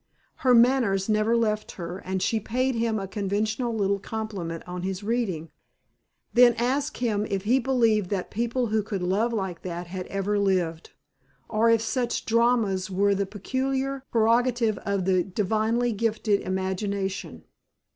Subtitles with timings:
[0.37, 5.03] Her manners never left her and she paid him a conventional little compliment on his
[5.03, 5.51] reading,
[6.33, 10.39] then asked him if he believed that people who could love like that had ever
[10.39, 10.89] lived,
[11.47, 17.43] or if such dramas were the peculiar prerogative of the divinely gifted imagination.